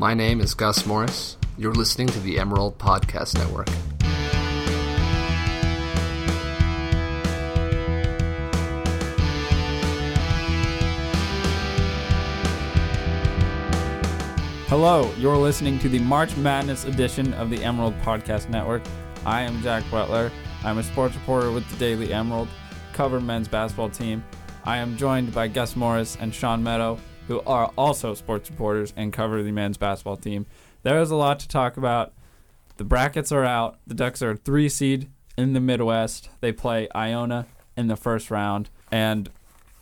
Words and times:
My 0.00 0.14
name 0.14 0.40
is 0.40 0.54
Gus 0.54 0.86
Morris. 0.86 1.36
You're 1.56 1.74
listening 1.74 2.06
to 2.06 2.20
the 2.20 2.38
Emerald 2.38 2.78
Podcast 2.78 3.34
Network. 3.34 3.68
Hello, 14.68 15.12
you're 15.18 15.36
listening 15.36 15.80
to 15.80 15.88
the 15.88 15.98
March 15.98 16.36
Madness 16.36 16.84
edition 16.84 17.34
of 17.34 17.50
the 17.50 17.64
Emerald 17.64 17.98
Podcast 18.02 18.48
Network. 18.48 18.82
I 19.26 19.42
am 19.42 19.60
Jack 19.62 19.82
Butler. 19.90 20.30
I'm 20.62 20.78
a 20.78 20.84
sports 20.84 21.16
reporter 21.16 21.50
with 21.50 21.68
the 21.70 21.76
Daily 21.76 22.12
Emerald, 22.12 22.46
cover 22.92 23.20
men's 23.20 23.48
basketball 23.48 23.90
team. 23.90 24.22
I 24.64 24.76
am 24.76 24.96
joined 24.96 25.34
by 25.34 25.48
Gus 25.48 25.74
Morris 25.74 26.16
and 26.20 26.32
Sean 26.32 26.62
Meadow, 26.62 27.00
who 27.28 27.40
are 27.46 27.70
also 27.78 28.14
sports 28.14 28.50
reporters 28.50 28.92
and 28.96 29.12
cover 29.12 29.42
the 29.42 29.52
men's 29.52 29.76
basketball 29.76 30.16
team. 30.16 30.46
There 30.82 31.00
is 31.00 31.10
a 31.10 31.16
lot 31.16 31.38
to 31.40 31.48
talk 31.48 31.76
about. 31.76 32.12
The 32.78 32.84
brackets 32.84 33.30
are 33.30 33.44
out. 33.44 33.78
The 33.86 33.94
Ducks 33.94 34.22
are 34.22 34.30
a 34.30 34.36
three 34.36 34.68
seed 34.68 35.08
in 35.36 35.52
the 35.52 35.60
Midwest. 35.60 36.30
They 36.40 36.52
play 36.52 36.88
Iona 36.94 37.46
in 37.76 37.86
the 37.86 37.96
first 37.96 38.30
round. 38.30 38.70
And, 38.90 39.28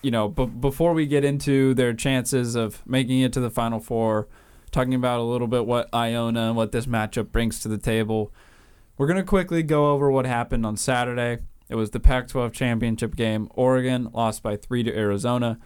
you 0.02 0.10
know, 0.10 0.28
b- 0.28 0.46
before 0.46 0.92
we 0.92 1.06
get 1.06 1.24
into 1.24 1.72
their 1.74 1.94
chances 1.94 2.56
of 2.56 2.82
making 2.86 3.20
it 3.20 3.32
to 3.34 3.40
the 3.40 3.50
Final 3.50 3.80
Four, 3.80 4.26
talking 4.72 4.94
about 4.94 5.20
a 5.20 5.22
little 5.22 5.46
bit 5.46 5.66
what 5.66 5.88
Iona 5.94 6.48
and 6.48 6.56
what 6.56 6.72
this 6.72 6.86
matchup 6.86 7.30
brings 7.30 7.60
to 7.60 7.68
the 7.68 7.78
table. 7.78 8.32
We're 8.98 9.06
going 9.06 9.18
to 9.18 9.24
quickly 9.24 9.62
go 9.62 9.92
over 9.92 10.10
what 10.10 10.26
happened 10.26 10.66
on 10.66 10.76
Saturday. 10.76 11.42
It 11.68 11.76
was 11.76 11.90
the 11.90 12.00
Pac 12.00 12.28
12 12.28 12.52
championship 12.52 13.14
game. 13.14 13.48
Oregon 13.54 14.10
lost 14.12 14.42
by 14.42 14.56
three 14.56 14.82
to 14.82 14.96
Arizona. 14.96 15.58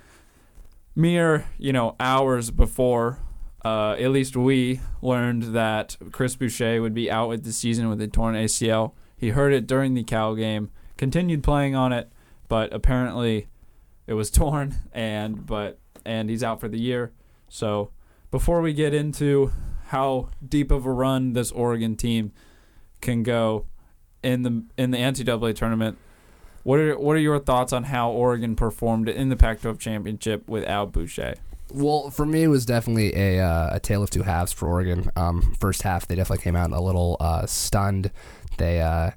Mere, 0.94 1.46
you 1.58 1.72
know, 1.72 1.96
hours 2.00 2.50
before, 2.50 3.18
uh, 3.64 3.92
at 3.92 4.10
least 4.10 4.36
we 4.36 4.80
learned 5.02 5.54
that 5.54 5.96
Chris 6.12 6.36
Boucher 6.36 6.80
would 6.80 6.94
be 6.94 7.10
out 7.10 7.28
with 7.28 7.44
the 7.44 7.52
season 7.52 7.88
with 7.88 8.00
a 8.00 8.08
torn 8.08 8.34
ACL. 8.34 8.92
He 9.16 9.30
heard 9.30 9.52
it 9.52 9.66
during 9.66 9.94
the 9.94 10.02
Cal 10.02 10.34
game, 10.34 10.70
continued 10.96 11.42
playing 11.42 11.74
on 11.74 11.92
it, 11.92 12.10
but 12.48 12.72
apparently 12.72 13.48
it 14.06 14.14
was 14.14 14.30
torn 14.30 14.76
and 14.92 15.46
but 15.46 15.78
and 16.04 16.30
he's 16.30 16.42
out 16.42 16.60
for 16.60 16.68
the 16.68 16.80
year. 16.80 17.12
So 17.48 17.90
before 18.30 18.60
we 18.62 18.72
get 18.72 18.94
into 18.94 19.52
how 19.88 20.30
deep 20.46 20.70
of 20.70 20.86
a 20.86 20.92
run 20.92 21.32
this 21.34 21.52
Oregon 21.52 21.96
team 21.96 22.32
can 23.00 23.22
go 23.22 23.66
in 24.22 24.42
the 24.42 24.64
in 24.76 24.90
the 24.90 24.98
NCAA 24.98 25.54
tournament, 25.54 25.98
what 26.62 26.78
are 26.78 26.98
what 26.98 27.16
are 27.16 27.20
your 27.20 27.38
thoughts 27.38 27.72
on 27.72 27.84
how 27.84 28.10
Oregon 28.10 28.56
performed 28.56 29.08
in 29.08 29.28
the 29.28 29.36
Pac-12 29.36 29.78
championship 29.78 30.48
without 30.48 30.92
Boucher? 30.92 31.34
Well, 31.72 32.10
for 32.10 32.26
me, 32.26 32.42
it 32.42 32.48
was 32.48 32.66
definitely 32.66 33.14
a, 33.14 33.38
uh, 33.38 33.76
a 33.76 33.80
tale 33.80 34.02
of 34.02 34.10
two 34.10 34.22
halves 34.22 34.52
for 34.52 34.66
Oregon. 34.66 35.08
Um, 35.14 35.54
first 35.60 35.82
half, 35.82 36.08
they 36.08 36.16
definitely 36.16 36.42
came 36.42 36.56
out 36.56 36.72
a 36.72 36.80
little 36.80 37.16
uh, 37.20 37.46
stunned. 37.46 38.10
They 38.58 38.80
uh, 38.80 39.12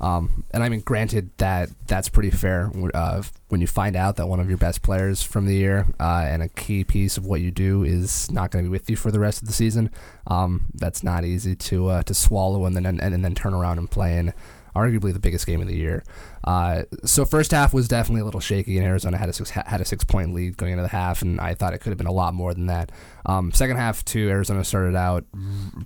um, 0.00 0.44
and 0.52 0.62
I 0.62 0.68
mean, 0.68 0.80
granted 0.80 1.30
that 1.38 1.70
that's 1.86 2.08
pretty 2.08 2.30
fair 2.30 2.70
uh, 2.94 3.22
when 3.48 3.60
you 3.60 3.66
find 3.66 3.96
out 3.96 4.16
that 4.16 4.28
one 4.28 4.38
of 4.38 4.48
your 4.48 4.58
best 4.58 4.82
players 4.82 5.22
from 5.22 5.46
the 5.46 5.54
year 5.54 5.86
uh, 5.98 6.24
and 6.26 6.42
a 6.42 6.48
key 6.48 6.84
piece 6.84 7.16
of 7.16 7.26
what 7.26 7.40
you 7.40 7.50
do 7.50 7.82
is 7.82 8.30
not 8.30 8.50
going 8.50 8.64
to 8.64 8.68
be 8.68 8.72
with 8.72 8.88
you 8.88 8.96
for 8.96 9.10
the 9.10 9.18
rest 9.18 9.42
of 9.42 9.48
the 9.48 9.54
season. 9.54 9.90
Um, 10.26 10.66
that's 10.74 11.02
not 11.02 11.24
easy 11.24 11.56
to 11.56 11.88
uh, 11.88 12.02
to 12.04 12.14
swallow 12.14 12.64
and 12.64 12.76
then 12.76 12.86
and, 12.86 13.00
and 13.00 13.24
then 13.24 13.34
turn 13.34 13.54
around 13.54 13.78
and 13.78 13.90
play 13.90 14.18
in 14.18 14.32
arguably 14.74 15.12
the 15.12 15.18
biggest 15.18 15.46
game 15.46 15.60
of 15.60 15.68
the 15.68 15.76
year. 15.76 16.04
Uh, 16.44 16.82
so 17.04 17.24
first 17.24 17.50
half 17.50 17.74
was 17.74 17.88
definitely 17.88 18.22
a 18.22 18.24
little 18.24 18.40
shaky, 18.40 18.78
and 18.78 18.86
Arizona 18.86 19.16
had 19.16 19.28
a 19.28 19.32
six 19.32 19.50
had 19.50 19.80
a 19.80 19.84
six 19.84 20.04
point 20.04 20.34
lead 20.34 20.56
going 20.56 20.72
into 20.72 20.82
the 20.82 20.88
half, 20.88 21.22
and 21.22 21.40
I 21.40 21.54
thought 21.54 21.74
it 21.74 21.78
could 21.78 21.90
have 21.90 21.98
been 21.98 22.06
a 22.06 22.12
lot 22.12 22.34
more 22.34 22.54
than 22.54 22.66
that. 22.66 22.92
Um, 23.26 23.52
second 23.52 23.76
half 23.76 24.04
too, 24.04 24.28
Arizona 24.28 24.64
started 24.64 24.96
out 24.96 25.24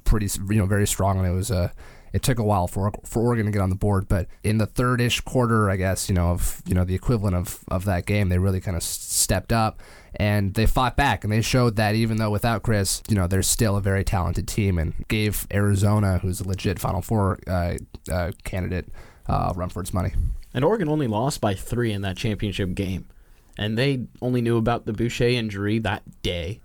pretty 0.04 0.28
you 0.48 0.56
know 0.56 0.66
very 0.66 0.86
strong, 0.86 1.18
and 1.18 1.26
it 1.26 1.32
was 1.32 1.50
a 1.50 1.72
it 2.12 2.22
took 2.22 2.38
a 2.38 2.44
while 2.44 2.66
for 2.68 2.92
for 3.04 3.22
Oregon 3.22 3.46
to 3.46 3.52
get 3.52 3.62
on 3.62 3.70
the 3.70 3.76
board, 3.76 4.08
but 4.08 4.26
in 4.42 4.58
the 4.58 4.66
third-ish 4.66 5.20
quarter, 5.20 5.70
I 5.70 5.76
guess 5.76 6.08
you 6.08 6.14
know 6.14 6.30
of 6.30 6.62
you 6.66 6.74
know 6.74 6.84
the 6.84 6.94
equivalent 6.94 7.36
of 7.36 7.64
of 7.68 7.84
that 7.86 8.06
game, 8.06 8.28
they 8.28 8.38
really 8.38 8.60
kind 8.60 8.76
of 8.76 8.82
stepped 8.82 9.52
up 9.52 9.80
and 10.16 10.54
they 10.54 10.66
fought 10.66 10.96
back 10.96 11.24
and 11.24 11.32
they 11.32 11.40
showed 11.40 11.76
that 11.76 11.94
even 11.94 12.18
though 12.18 12.30
without 12.30 12.62
Chris, 12.62 13.02
you 13.08 13.14
know, 13.14 13.26
they're 13.26 13.42
still 13.42 13.76
a 13.76 13.80
very 13.80 14.04
talented 14.04 14.46
team 14.46 14.78
and 14.78 14.92
gave 15.08 15.46
Arizona, 15.52 16.18
who's 16.18 16.40
a 16.40 16.48
legit 16.48 16.78
Final 16.78 17.02
Four 17.02 17.38
uh, 17.46 17.74
uh, 18.10 18.32
candidate, 18.44 18.88
uh, 19.26 19.52
run 19.56 19.68
for 19.68 19.80
its 19.80 19.94
money. 19.94 20.12
And 20.54 20.64
Oregon 20.64 20.88
only 20.88 21.06
lost 21.06 21.40
by 21.40 21.54
three 21.54 21.92
in 21.92 22.02
that 22.02 22.16
championship 22.16 22.74
game, 22.74 23.06
and 23.56 23.78
they 23.78 24.06
only 24.20 24.42
knew 24.42 24.58
about 24.58 24.84
the 24.84 24.92
Boucher 24.92 25.28
injury 25.28 25.78
that 25.78 26.02
day. 26.22 26.60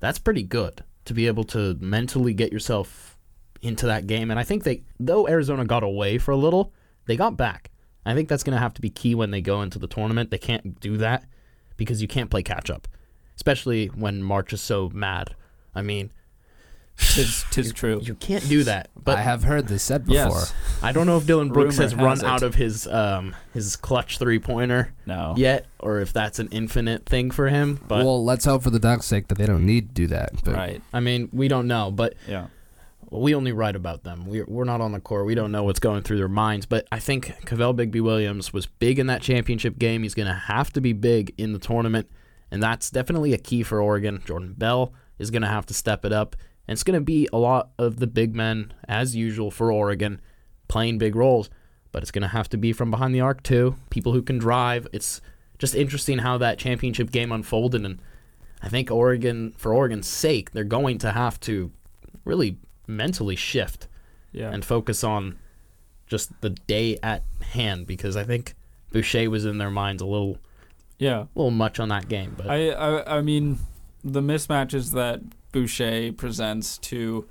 That's 0.00 0.18
pretty 0.18 0.42
good 0.42 0.82
to 1.04 1.14
be 1.14 1.26
able 1.26 1.44
to 1.44 1.76
mentally 1.80 2.34
get 2.34 2.52
yourself 2.52 3.16
into 3.62 3.86
that 3.86 4.06
game. 4.06 4.30
And 4.30 4.40
I 4.40 4.44
think 4.44 4.64
they, 4.64 4.82
though 4.98 5.28
Arizona 5.28 5.64
got 5.64 5.82
away 5.82 6.18
for 6.18 6.32
a 6.32 6.36
little, 6.36 6.72
they 7.06 7.16
got 7.16 7.36
back. 7.36 7.70
I 8.04 8.14
think 8.14 8.28
that's 8.28 8.42
going 8.42 8.56
to 8.56 8.60
have 8.60 8.74
to 8.74 8.80
be 8.80 8.90
key 8.90 9.14
when 9.14 9.30
they 9.30 9.42
go 9.42 9.62
into 9.62 9.78
the 9.78 9.86
tournament. 9.86 10.30
They 10.30 10.38
can't 10.38 10.80
do 10.80 10.96
that 10.96 11.24
because 11.80 12.02
you 12.02 12.08
can't 12.08 12.28
play 12.28 12.42
catch 12.42 12.68
up, 12.68 12.86
especially 13.36 13.86
when 13.86 14.22
March 14.22 14.52
is 14.52 14.60
so 14.60 14.90
mad. 14.92 15.34
I 15.74 15.80
mean, 15.80 16.12
tis, 16.98 17.46
tis 17.50 17.72
true. 17.72 18.00
You 18.02 18.14
can't 18.14 18.46
do 18.50 18.64
that. 18.64 18.90
But 19.02 19.16
I 19.16 19.22
have 19.22 19.44
heard 19.44 19.66
this 19.66 19.82
said 19.82 20.04
before. 20.04 20.26
Yes. 20.26 20.54
I 20.82 20.92
don't 20.92 21.06
know 21.06 21.16
if 21.16 21.24
Dillon 21.24 21.48
Brooks 21.48 21.78
has 21.78 21.94
run 21.94 22.18
has 22.18 22.22
out 22.22 22.42
of 22.42 22.54
his 22.54 22.86
um, 22.86 23.34
his 23.54 23.76
clutch 23.76 24.18
three 24.18 24.38
pointer 24.38 24.92
no. 25.06 25.32
yet, 25.38 25.68
or 25.78 26.00
if 26.00 26.12
that's 26.12 26.38
an 26.38 26.50
infinite 26.52 27.06
thing 27.06 27.30
for 27.30 27.48
him. 27.48 27.80
But 27.88 28.04
well, 28.04 28.22
let's 28.22 28.44
hope 28.44 28.62
for 28.62 28.70
the 28.70 28.78
Ducks' 28.78 29.06
sake 29.06 29.28
that 29.28 29.38
they 29.38 29.46
don't 29.46 29.64
need 29.64 29.88
to 29.88 29.94
do 29.94 30.06
that. 30.08 30.32
But. 30.44 30.54
Right. 30.54 30.82
I 30.92 31.00
mean, 31.00 31.30
we 31.32 31.48
don't 31.48 31.66
know, 31.66 31.90
but 31.90 32.12
yeah 32.28 32.40
well, 32.40 32.50
we 33.18 33.34
only 33.34 33.52
write 33.52 33.74
about 33.74 34.04
them. 34.04 34.26
We're, 34.26 34.44
we're 34.46 34.64
not 34.64 34.80
on 34.80 34.92
the 34.92 35.00
court. 35.00 35.26
We 35.26 35.34
don't 35.34 35.50
know 35.50 35.64
what's 35.64 35.80
going 35.80 36.02
through 36.02 36.18
their 36.18 36.28
minds. 36.28 36.64
But 36.66 36.86
I 36.92 37.00
think 37.00 37.26
Kavell 37.44 37.76
Bigby 37.76 38.00
Williams 38.00 38.52
was 38.52 38.66
big 38.66 39.00
in 39.00 39.08
that 39.08 39.20
championship 39.20 39.78
game. 39.78 40.04
He's 40.04 40.14
going 40.14 40.28
to 40.28 40.34
have 40.34 40.72
to 40.74 40.80
be 40.80 40.92
big 40.92 41.34
in 41.36 41.52
the 41.52 41.58
tournament. 41.58 42.08
And 42.52 42.62
that's 42.62 42.90
definitely 42.90 43.32
a 43.32 43.38
key 43.38 43.64
for 43.64 43.80
Oregon. 43.80 44.22
Jordan 44.24 44.54
Bell 44.56 44.92
is 45.18 45.30
going 45.30 45.42
to 45.42 45.48
have 45.48 45.66
to 45.66 45.74
step 45.74 46.04
it 46.04 46.12
up. 46.12 46.36
And 46.68 46.74
it's 46.74 46.84
going 46.84 46.98
to 46.98 47.04
be 47.04 47.28
a 47.32 47.38
lot 47.38 47.70
of 47.78 47.98
the 47.98 48.06
big 48.06 48.34
men, 48.34 48.72
as 48.86 49.16
usual, 49.16 49.50
for 49.50 49.72
Oregon, 49.72 50.20
playing 50.68 50.98
big 50.98 51.16
roles. 51.16 51.50
But 51.90 52.02
it's 52.02 52.12
going 52.12 52.22
to 52.22 52.28
have 52.28 52.48
to 52.50 52.56
be 52.56 52.72
from 52.72 52.92
behind 52.92 53.12
the 53.12 53.20
arc, 53.20 53.42
too. 53.42 53.74
People 53.90 54.12
who 54.12 54.22
can 54.22 54.38
drive. 54.38 54.86
It's 54.92 55.20
just 55.58 55.74
interesting 55.74 56.18
how 56.18 56.38
that 56.38 56.58
championship 56.58 57.10
game 57.10 57.32
unfolded. 57.32 57.84
And 57.84 58.00
I 58.62 58.68
think 58.68 58.88
Oregon, 58.88 59.52
for 59.56 59.74
Oregon's 59.74 60.06
sake, 60.06 60.52
they're 60.52 60.62
going 60.62 60.98
to 60.98 61.10
have 61.10 61.40
to 61.40 61.72
really 62.24 62.58
mentally 62.96 63.36
shift 63.36 63.86
yeah. 64.32 64.50
and 64.50 64.64
focus 64.64 65.02
on 65.04 65.38
just 66.06 66.40
the 66.40 66.50
day 66.50 66.98
at 67.02 67.22
hand 67.52 67.86
because 67.86 68.16
I 68.16 68.24
think 68.24 68.54
Boucher 68.92 69.30
was 69.30 69.44
in 69.44 69.58
their 69.58 69.70
minds 69.70 70.02
a 70.02 70.06
little 70.06 70.38
yeah 70.98 71.22
a 71.22 71.28
little 71.34 71.50
much 71.50 71.80
on 71.80 71.88
that 71.88 72.08
game 72.08 72.34
but 72.36 72.48
I 72.48 72.70
I, 72.70 73.18
I 73.18 73.20
mean 73.22 73.58
the 74.04 74.20
mismatches 74.20 74.92
that 74.92 75.20
Boucher 75.52 76.12
presents 76.12 76.78
to 76.78 77.26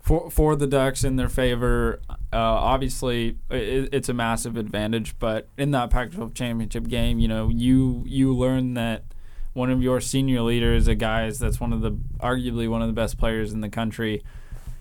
for 0.00 0.30
for 0.30 0.56
the 0.56 0.66
Ducks 0.66 1.04
in 1.04 1.16
their 1.16 1.28
favor 1.28 2.00
uh, 2.32 2.36
obviously 2.36 3.38
it, 3.50 3.88
it's 3.92 4.08
a 4.08 4.14
massive 4.14 4.56
advantage 4.56 5.18
but 5.18 5.48
in 5.56 5.70
that 5.70 5.90
Pac-12 5.90 6.34
championship 6.34 6.88
game 6.88 7.18
you 7.18 7.28
know 7.28 7.48
you 7.48 8.02
you 8.06 8.34
learn 8.34 8.74
that 8.74 9.04
one 9.52 9.70
of 9.70 9.82
your 9.82 10.00
senior 10.00 10.42
leaders 10.42 10.88
a 10.88 10.94
guy 10.94 11.30
that's 11.30 11.60
one 11.60 11.72
of 11.72 11.82
the 11.82 11.92
arguably 12.18 12.68
one 12.68 12.82
of 12.82 12.88
the 12.88 12.94
best 12.94 13.16
players 13.16 13.52
in 13.52 13.60
the 13.60 13.68
country 13.68 14.22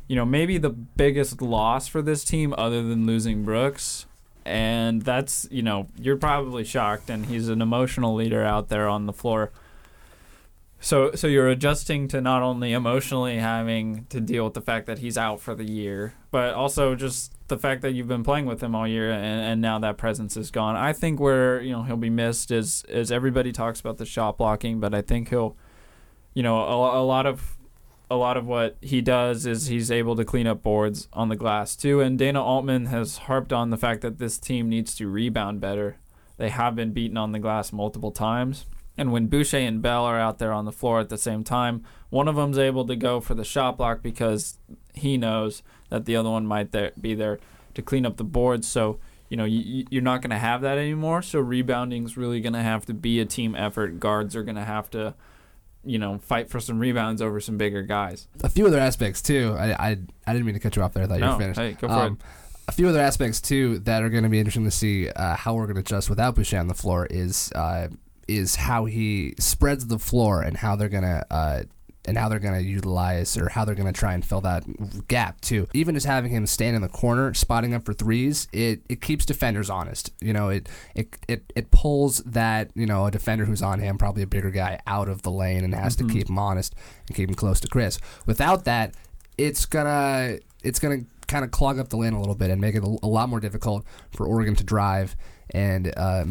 you 0.08 0.16
know, 0.16 0.26
maybe 0.26 0.58
the 0.58 0.70
biggest 0.70 1.42
loss 1.42 1.88
for 1.88 2.02
this 2.02 2.24
team 2.24 2.54
other 2.58 2.82
than 2.84 3.06
losing 3.06 3.44
Brooks. 3.44 4.06
And 4.46 5.02
that's, 5.02 5.48
you 5.52 5.62
know, 5.62 5.88
you're 6.00 6.16
probably 6.16 6.64
shocked 6.64 7.10
and 7.10 7.26
he's 7.26 7.50
an 7.50 7.62
emotional 7.62 8.16
leader 8.16 8.44
out 8.44 8.70
there 8.70 8.88
on 8.88 9.06
the 9.06 9.14
floor. 9.14 9.52
So 10.80 11.12
so 11.16 11.28
you're 11.28 11.50
adjusting 11.50 12.08
to 12.10 12.22
not 12.22 12.44
only 12.44 12.72
emotionally 12.72 13.40
having 13.40 14.06
to 14.10 14.22
deal 14.22 14.46
with 14.46 14.54
the 14.54 14.62
fact 14.62 14.86
that 14.86 15.00
he's 15.00 15.18
out 15.18 15.42
for 15.42 15.56
the 15.56 15.66
year, 15.66 16.14
but 16.32 16.54
also 16.54 16.96
just 16.96 17.34
the 17.50 17.58
fact 17.58 17.82
that 17.82 17.92
you've 17.92 18.08
been 18.08 18.24
playing 18.24 18.46
with 18.46 18.62
him 18.62 18.76
all 18.76 18.88
year 18.88 19.12
and, 19.12 19.42
and 19.42 19.62
now 19.62 19.80
that 19.80 19.98
presence 19.98 20.38
is 20.38 20.52
gone. 20.52 20.76
I 20.76 20.94
think 20.94 21.20
where, 21.20 21.62
you 21.62 21.72
know, 21.72 21.84
he'll 21.84 21.98
be 21.98 22.12
missed 22.12 22.52
is 22.52 22.86
is 22.88 23.12
everybody 23.12 23.52
talks 23.52 23.82
about 23.82 23.98
the 23.98 24.06
shot 24.06 24.38
blocking, 24.38 24.80
but 24.80 24.94
I 24.94 25.02
think 25.02 25.30
he'll 25.30 25.58
you 26.38 26.44
know, 26.44 26.60
a, 26.60 27.02
a 27.02 27.04
lot 27.04 27.26
of 27.26 27.57
a 28.10 28.16
lot 28.16 28.38
of 28.38 28.48
what 28.48 28.78
he 28.82 29.02
does 29.02 29.46
is 29.46 29.68
he's 29.68 29.92
able 29.92 30.16
to 30.16 30.24
clean 30.24 30.48
up 30.48 30.64
boards 30.64 31.08
on 31.12 31.30
the 31.30 31.36
glass 31.36 31.76
too. 31.76 32.00
And 32.00 32.18
Dana 32.18 32.42
Altman 32.42 32.88
has 32.88 33.18
harped 33.18 33.52
on 33.52 33.70
the 33.70 33.78
fact 33.78 34.02
that 34.02 34.18
this 34.18 34.38
team 34.38 34.70
needs 34.70 34.96
to 34.96 35.10
rebound 35.10 35.60
better. 35.60 35.98
They 36.38 36.50
have 36.50 36.76
been 36.76 36.94
beaten 36.94 37.18
on 37.18 37.32
the 37.32 37.40
glass 37.40 37.74
multiple 37.74 38.12
times. 38.12 38.66
And 38.98 39.12
when 39.12 39.28
Boucher 39.28 39.58
and 39.58 39.82
Bell 39.82 40.06
are 40.06 40.20
out 40.20 40.40
there 40.40 40.54
on 40.54 40.66
the 40.66 40.72
floor 40.72 41.00
at 41.00 41.10
the 41.10 41.18
same 41.18 41.44
time, 41.44 41.84
one 42.10 42.28
of 42.28 42.36
them's 42.36 42.58
able 42.58 42.86
to 42.88 42.96
go 42.96 43.20
for 43.20 43.36
the 43.36 43.44
shot 43.44 43.78
block 43.78 44.02
because 44.02 44.58
he 44.94 45.18
knows 45.18 45.62
that 45.90 46.06
the 46.06 46.16
other 46.16 46.30
one 46.30 46.48
might 46.48 46.72
there, 46.72 46.94
be 47.00 47.14
there 47.14 47.40
to 47.76 47.82
clean 47.82 48.06
up 48.06 48.18
the 48.18 48.24
boards. 48.24 48.68
So, 48.68 49.00
you 49.30 49.38
know, 49.38 49.46
you, 49.46 49.86
you're 49.90 50.02
not 50.02 50.22
going 50.22 50.32
to 50.32 50.38
have 50.38 50.62
that 50.62 50.78
anymore. 50.78 51.22
So 51.22 51.40
rebounding 51.40 52.06
is 52.06 52.18
really 52.18 52.40
going 52.40 52.54
to 52.54 52.64
have 52.64 52.86
to 52.88 52.94
be 52.94 53.20
a 53.20 53.26
team 53.26 53.54
effort. 53.54 54.00
Guards 54.00 54.36
are 54.36 54.44
going 54.44 54.56
to 54.56 54.64
have 54.64 54.90
to 54.92 55.14
you 55.88 55.98
know, 56.00 56.18
fight 56.20 56.50
for 56.50 56.60
some 56.60 56.80
rebounds 56.80 57.22
over 57.22 57.40
some 57.40 57.58
bigger 57.58 57.82
guys. 57.82 58.28
A 58.44 58.50
few 58.50 58.68
other 58.68 58.80
aspects 58.80 59.22
too. 59.22 59.56
I 59.58 59.72
I, 59.74 59.98
I 60.28 60.34
didn't 60.34 60.46
mean 60.46 60.54
to 60.56 60.60
cut 60.60 60.76
you 60.76 60.84
off 60.84 60.94
there. 60.94 61.04
I 61.04 61.08
thought 61.08 61.20
you 61.20 61.26
were 61.26 61.38
finished. 61.40 61.60
hey, 61.60 61.74
go 61.74 61.88
for 61.88 61.94
Um, 61.94 62.20
a 62.68 62.72
few 62.74 62.88
other 62.90 63.00
aspects 63.00 63.40
too 63.40 63.80
that 63.80 64.04
are 64.04 64.10
going 64.10 64.24
to 64.24 64.30
be 64.30 64.40
interesting 64.40 64.66
to 64.66 64.72
see 64.72 65.10
uh, 65.10 65.36
how 65.36 65.54
we're 65.56 65.66
going 65.66 65.76
to 65.76 65.80
adjust 65.82 66.10
without 66.10 66.36
Boucher 66.36 66.58
on 66.60 66.68
the 66.68 66.74
floor 66.74 67.08
is 67.10 67.52
uh, 67.56 67.88
is 68.28 68.58
how 68.58 68.84
he 68.86 69.34
spreads 69.40 69.88
the 69.88 69.98
floor 70.00 70.42
and 70.42 70.58
how 70.58 70.76
they're 70.76 70.90
going 70.90 71.04
to 71.04 71.26
uh, 71.32 71.64
and 72.08 72.18
how 72.18 72.30
they're 72.30 72.40
going 72.40 72.54
to 72.54 72.64
utilize 72.64 73.38
or 73.38 73.50
how 73.50 73.66
they're 73.66 73.76
going 73.76 73.92
to 73.92 73.98
try 73.98 74.14
and 74.14 74.26
fill 74.26 74.42
that 74.42 74.64
gap 75.08 75.42
too. 75.42 75.68
Even 75.74 75.94
just 75.94 76.08
having 76.08 76.32
him 76.32 76.48
stand 76.48 76.76
in 76.76 76.82
the 76.82 76.90
corner, 76.90 77.34
spotting 77.34 77.74
up 77.74 77.86
for 77.86 77.94
threes, 77.94 78.48
it, 78.54 78.82
it 78.90 79.02
keeps 79.02 79.26
defenders 79.26 79.70
honest. 79.70 80.12
You 80.22 80.34
know, 80.34 80.50
it, 80.50 80.70
it 80.96 81.18
it 81.28 81.54
it 81.56 81.72
pulls 81.72 82.20
that 82.20 82.72
you 82.76 82.86
know 82.86 83.06
a 83.06 83.12
defender 83.12 83.46
who's 83.46 83.62
on 83.62 83.80
him, 83.80 83.98
probably 83.98 84.24
a 84.24 84.28
bigger 84.28 84.52
guy, 84.52 84.80
out 84.88 85.10
of 85.10 85.22
the 85.22 85.32
lane 85.32 85.64
and 85.64 85.76
has 85.76 85.96
to 85.98 86.08
keep 86.08 86.30
him 86.30 86.40
honest 86.40 86.74
and 87.08 87.16
keep 87.16 87.30
him 87.30 87.36
close 87.36 87.60
to 87.60 87.68
Chris. 87.68 88.00
Without 88.26 88.66
that, 88.66 88.96
it's 89.38 89.66
gonna 89.66 90.38
it's 90.64 90.80
gonna 90.80 91.02
kind 91.28 91.44
of 91.44 91.52
clog 91.52 91.78
up 91.78 91.90
the 91.90 91.98
lane 91.98 92.14
a 92.14 92.20
little 92.20 92.36
bit 92.36 92.50
and 92.50 92.62
make 92.62 92.76
it 92.76 92.84
a, 92.84 92.98
a 93.04 93.08
lot 93.08 93.30
more 93.30 93.40
difficult 93.40 93.86
for 94.12 94.26
Oregon 94.26 94.56
to 94.56 94.64
drive 94.64 95.16
and 95.52 95.94
uh, 95.98 96.24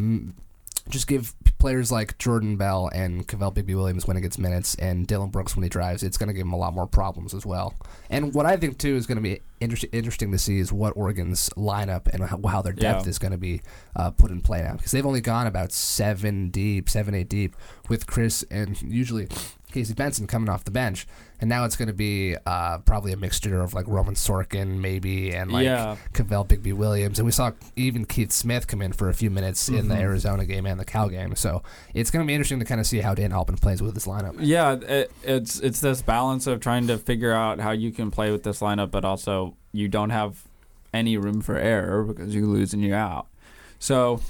just 0.89 1.07
give 1.07 1.33
players 1.59 1.91
like 1.91 2.17
Jordan 2.19 2.55
Bell 2.55 2.89
and 2.93 3.27
Kavell 3.27 3.53
Bigby 3.53 3.75
Williams 3.75 4.05
when 4.05 4.15
he 4.15 4.21
gets 4.21 4.37
minutes 4.37 4.75
and 4.75 5.07
Dillon 5.07 5.29
Brooks 5.29 5.55
when 5.55 5.63
he 5.63 5.69
drives, 5.69 6.03
it's 6.03 6.17
going 6.17 6.27
to 6.27 6.33
give 6.33 6.45
him 6.45 6.53
a 6.53 6.57
lot 6.57 6.73
more 6.73 6.85
problems 6.87 7.33
as 7.33 7.45
well. 7.45 7.73
And 8.09 8.33
what 8.33 8.45
I 8.45 8.57
think 8.57 8.77
too 8.77 8.95
is 8.95 9.07
going 9.07 9.15
to 9.17 9.21
be 9.21 9.39
inter- 9.59 9.87
interesting 9.91 10.31
to 10.31 10.37
see 10.37 10.59
is 10.59 10.71
what 10.71 10.93
Oregon's 10.95 11.49
lineup 11.57 12.07
and 12.13 12.23
how, 12.23 12.39
how 12.47 12.61
their 12.61 12.73
depth 12.73 13.05
Yeah. 13.05 13.09
is 13.09 13.17
going 13.19 13.31
to 13.31 13.37
be 13.39 13.61
uh, 13.95 14.11
put 14.11 14.29
in 14.31 14.41
play 14.41 14.61
now 14.61 14.73
because 14.73 14.91
they've 14.91 15.05
only 15.05 15.21
gone 15.21 15.47
about 15.47 15.71
seven 15.71 16.49
deep, 16.49 16.89
seven 16.89 17.15
eight 17.15 17.29
deep 17.29 17.55
with 17.89 18.05
Chris 18.05 18.43
and 18.51 18.79
usually 18.83 19.27
Casey 19.77 19.93
Benson 19.93 20.25
coming 20.25 20.49
off 20.49 20.63
the 20.63 20.71
bench, 20.71 21.05
and 21.39 21.47
now 21.47 21.63
it's 21.63 21.75
going 21.75 21.87
to 21.87 21.93
be 21.93 22.35
uh, 22.47 22.79
probably 22.79 23.11
a 23.11 23.17
mixture 23.17 23.61
of 23.61 23.75
like 23.75 23.87
Roman 23.87 24.15
Sorkin 24.15 24.79
maybe 24.79 25.35
and 25.35 25.51
like 25.51 25.65
Yeah. 25.65 25.97
Kavell 26.13 26.47
Bigby 26.47 26.73
Williams, 26.73 27.19
and 27.19 27.27
we 27.27 27.31
saw 27.31 27.51
even 27.75 28.05
Keith 28.05 28.31
Smith 28.31 28.65
come 28.65 28.81
in 28.81 28.91
for 28.91 29.07
a 29.07 29.13
few 29.13 29.29
minutes 29.29 29.69
in 29.69 29.87
the 29.87 29.93
Mhm. 29.93 29.99
Arizona 29.99 30.45
game 30.47 30.65
and 30.65 30.79
the 30.79 30.85
Cal 30.85 31.09
game. 31.09 31.35
So 31.35 31.61
it's 31.93 32.09
going 32.09 32.25
to 32.25 32.27
be 32.27 32.33
interesting 32.33 32.57
to 32.57 32.65
kind 32.65 32.81
of 32.81 32.87
see 32.87 33.01
how 33.01 33.13
Dan 33.13 33.29
Halpin 33.29 33.57
plays 33.57 33.83
with 33.83 33.93
this 33.93 34.07
lineup. 34.07 34.35
Yeah, 34.39 34.77
it, 34.81 35.11
it's 35.23 35.59
it's 35.59 35.79
this 35.79 36.01
balance 36.01 36.47
of 36.47 36.59
trying 36.59 36.87
to 36.87 36.97
figure 36.97 37.33
out 37.33 37.59
how 37.59 37.69
you 37.71 37.91
can 37.91 38.09
play 38.09 38.31
with 38.31 38.41
this 38.41 38.59
lineup, 38.61 38.89
but 38.89 39.05
also 39.05 39.55
you 39.71 39.87
don't 39.87 40.09
have 40.09 40.43
any 40.91 41.17
room 41.17 41.41
for 41.41 41.55
error 41.55 42.03
because 42.03 42.33
you 42.33 42.47
lose 42.47 42.73
and 42.73 42.81
you're 42.83 42.97
out. 42.97 43.27
So, 43.77 44.21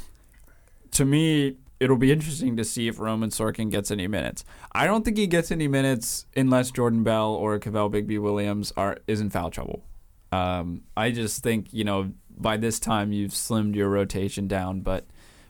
to 0.92 1.06
me, 1.06 1.56
it'll 1.80 1.98
be 1.98 2.12
interesting 2.12 2.58
to 2.58 2.64
see 2.64 2.88
if 2.88 3.00
Roman 3.00 3.30
Sorkin 3.30 3.70
gets 3.70 3.92
any 3.92 4.08
minutes. 4.08 4.44
I 4.72 4.86
don't 4.88 5.04
think 5.06 5.18
he 5.18 5.28
gets 5.28 5.52
any 5.52 5.68
minutes 5.68 6.26
unless 6.36 6.72
Jordan 6.72 7.04
Bell 7.04 7.34
or 7.34 7.60
Kavell 7.60 7.92
Bigby 7.92 8.20
Williams 8.22 8.74
are 8.76 8.98
is 9.08 9.22
in 9.22 9.30
foul 9.30 9.50
trouble. 9.52 9.84
Um, 10.32 10.84
I 10.96 11.12
just 11.12 11.44
think 11.44 11.68
you 11.72 11.84
know 11.84 12.12
by 12.38 12.58
this 12.58 12.80
time 12.80 13.12
you've 13.12 13.32
slimmed 13.32 13.76
your 13.76 13.90
rotation 13.90 14.48
down, 14.48 14.82
but 14.82 15.06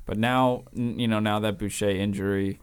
but 0.05 0.17
now 0.17 0.63
you 0.73 1.07
know 1.07 1.19
now 1.19 1.39
that 1.39 1.57
Boucher 1.57 1.89
injury. 1.89 2.59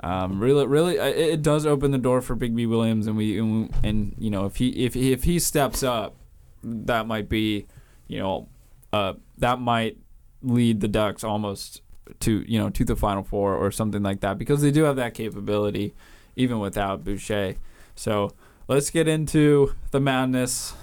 Um, 0.00 0.40
really, 0.40 0.66
really, 0.66 0.98
uh, 0.98 1.04
it, 1.06 1.40
does 1.40 1.64
open 1.64 1.92
the 1.92 1.98
door 1.98 2.20
for 2.20 2.34
Bigby 2.34 2.68
Williams, 2.68 3.06
and 3.06 3.16
we, 3.16 3.38
and, 3.38 3.70
we- 3.70 3.88
and 3.88 4.14
you 4.18 4.28
know, 4.28 4.44
if 4.44 4.56
he 4.56 4.70
if 4.70 4.94
he, 4.94 5.12
if 5.12 5.22
he 5.22 5.38
steps 5.38 5.84
up, 5.84 6.16
that 6.64 7.06
might 7.06 7.28
be, 7.28 7.66
you 8.08 8.18
know, 8.18 8.48
uh, 8.92 9.12
that 9.38 9.60
might 9.60 9.96
lead 10.42 10.80
the 10.80 10.88
Ducks 10.88 11.22
almost 11.22 11.80
to 12.20 12.44
you 12.46 12.58
know 12.58 12.70
to 12.70 12.84
the 12.84 12.96
Final 12.96 13.22
Four 13.22 13.54
or 13.54 13.70
something 13.70 14.02
like 14.02 14.20
that 14.20 14.38
because 14.38 14.62
they 14.62 14.70
do 14.70 14.84
have 14.84 14.96
that 14.96 15.14
capability, 15.14 15.94
even 16.36 16.58
without 16.58 17.04
Boucher. 17.04 17.56
So 17.94 18.32
let's 18.68 18.90
get 18.90 19.08
into 19.08 19.74
the 19.90 20.00
madness. 20.00 20.74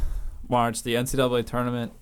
March, 0.50 0.84
the 0.84 0.96
NCAA 0.96 1.46
tournament. 1.46 1.94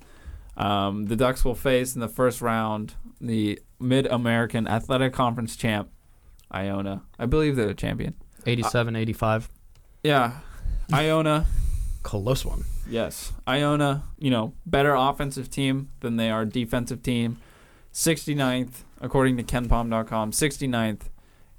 Um, 0.57 1.05
the 1.05 1.15
Ducks 1.15 1.45
will 1.45 1.55
face 1.55 1.93
in 1.93 2.01
the 2.01 2.09
first 2.09 2.41
round 2.41 2.95
the 3.21 3.59
Mid 3.79 4.07
American 4.07 4.67
Athletic 4.67 5.13
Conference 5.13 5.55
champ, 5.55 5.89
Iona. 6.53 7.03
I 7.17 7.27
believe 7.27 7.55
they're 7.55 7.67
the 7.67 7.73
champion. 7.73 8.15
87, 8.45 8.95
85. 8.95 9.49
Yeah, 10.03 10.39
Iona. 10.91 11.45
Close 12.03 12.43
one. 12.43 12.65
Yes, 12.89 13.31
Iona. 13.47 14.03
You 14.17 14.31
know, 14.31 14.53
better 14.65 14.95
offensive 14.95 15.49
team 15.49 15.89
than 15.99 16.17
they 16.17 16.29
are 16.29 16.45
defensive 16.45 17.03
team. 17.03 17.37
69th, 17.93 18.83
according 19.01 19.37
to 19.37 19.43
KenPom.com, 19.43 20.31
69th 20.31 21.01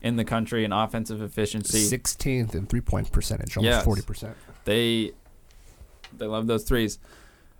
in 0.00 0.16
the 0.16 0.24
country 0.24 0.64
in 0.64 0.72
offensive 0.72 1.20
efficiency. 1.22 1.78
16th 1.96 2.54
in 2.54 2.66
three 2.66 2.80
point 2.80 3.10
percentage, 3.12 3.56
almost 3.56 3.86
Yes. 3.86 3.86
40%. 3.86 4.34
They 4.64 5.12
they 6.16 6.26
love 6.26 6.46
those 6.46 6.64
threes. 6.64 6.98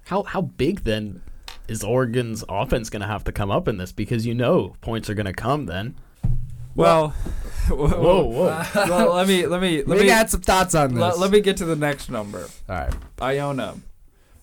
How 0.07 0.23
how 0.23 0.41
big 0.43 0.85
then 0.85 1.23
is 1.69 1.85
Oregon's 1.85 2.43
offense 2.49 2.91
going 2.91 3.03
to 3.03 3.07
have 3.07 3.25
to 3.25 3.33
come 3.33 3.51
up 3.51 3.69
in 3.69 3.77
this? 3.79 3.93
Because 3.93 4.27
you 4.27 4.35
know 4.35 4.75
points 4.81 5.09
are 5.11 5.15
going 5.15 5.27
to 5.27 5.33
come 5.33 5.67
then. 5.67 5.95
Well, 6.75 7.11
whoa, 7.69 7.89
Whoa, 7.89 8.25
whoa. 8.29 8.65
well, 8.75 9.15
let 9.15 9.29
me 9.29 9.47
let 9.47 9.61
me 9.61 9.83
let 9.85 9.99
we 9.99 10.05
me 10.05 10.11
add 10.11 10.31
some 10.31 10.41
thoughts 10.41 10.75
on 10.75 10.95
this. 10.95 11.01
let, 11.01 11.19
let 11.19 11.31
me 11.31 11.41
get 11.41 11.57
to 11.59 11.65
the 11.65 11.77
next 11.77 12.09
number. 12.11 12.49
All 12.69 12.77
right. 12.77 12.95
Iona, 13.21 13.77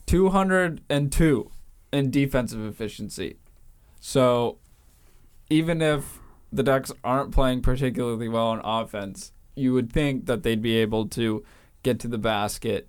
202 0.06 1.51
in 1.94 2.12
defensive 2.12 2.66
efficiency. 2.66 3.38
So 4.00 4.57
even 5.50 5.82
if 5.82 6.20
the 6.52 6.64
Ducks 6.64 6.92
aren't 7.04 7.32
playing 7.32 7.62
particularly 7.62 8.28
well 8.28 8.48
on 8.48 8.62
offense, 8.64 9.32
you 9.56 9.74
would 9.74 9.92
think 9.92 10.26
that 10.28 10.44
they'd 10.44 10.62
be 10.62 10.78
able 10.78 11.08
to 11.10 11.44
get 11.84 12.00
to 12.00 12.08
the 12.08 12.18
basket 12.18 12.88